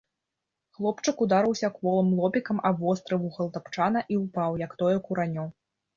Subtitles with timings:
[0.75, 5.45] Хлопчык ударыўся кволым лобікам аб востры вугал тапчана і ўпаў, як тое куранё.